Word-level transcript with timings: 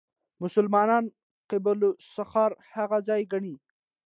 مسلمانان 0.43 1.05
قبه 1.49 1.73
الصخره 2.01 2.57
هغه 2.75 2.97
ځای 3.07 3.21
ګڼي. 3.31 3.55